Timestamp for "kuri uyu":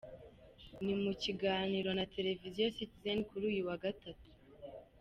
3.29-3.61